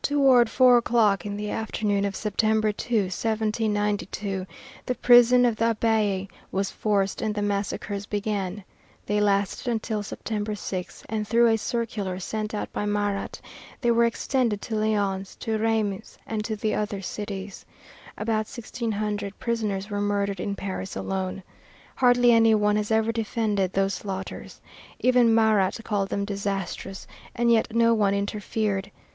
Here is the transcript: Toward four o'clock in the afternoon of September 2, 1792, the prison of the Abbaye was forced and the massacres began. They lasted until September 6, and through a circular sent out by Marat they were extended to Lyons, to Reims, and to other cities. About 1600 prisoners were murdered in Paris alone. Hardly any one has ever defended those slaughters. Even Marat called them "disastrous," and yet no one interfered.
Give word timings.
Toward 0.00 0.48
four 0.48 0.78
o'clock 0.78 1.26
in 1.26 1.36
the 1.36 1.50
afternoon 1.50 2.06
of 2.06 2.16
September 2.16 2.72
2, 2.72 3.02
1792, 3.12 4.46
the 4.86 4.94
prison 4.94 5.44
of 5.44 5.56
the 5.56 5.72
Abbaye 5.76 6.26
was 6.50 6.70
forced 6.70 7.20
and 7.20 7.34
the 7.34 7.42
massacres 7.42 8.06
began. 8.06 8.64
They 9.04 9.20
lasted 9.20 9.70
until 9.70 10.02
September 10.02 10.54
6, 10.54 11.04
and 11.06 11.28
through 11.28 11.48
a 11.48 11.58
circular 11.58 12.18
sent 12.18 12.54
out 12.54 12.72
by 12.72 12.86
Marat 12.86 13.42
they 13.82 13.90
were 13.90 14.06
extended 14.06 14.62
to 14.62 14.74
Lyons, 14.74 15.36
to 15.40 15.58
Reims, 15.58 16.16
and 16.26 16.42
to 16.46 16.72
other 16.72 17.02
cities. 17.02 17.66
About 18.16 18.48
1600 18.48 19.38
prisoners 19.38 19.90
were 19.90 20.00
murdered 20.00 20.40
in 20.40 20.56
Paris 20.56 20.96
alone. 20.96 21.42
Hardly 21.96 22.32
any 22.32 22.54
one 22.54 22.76
has 22.76 22.90
ever 22.90 23.12
defended 23.12 23.74
those 23.74 23.92
slaughters. 23.92 24.62
Even 25.00 25.34
Marat 25.34 25.78
called 25.84 26.08
them 26.08 26.24
"disastrous," 26.24 27.06
and 27.36 27.52
yet 27.52 27.76
no 27.76 27.92
one 27.92 28.14
interfered. 28.14 28.90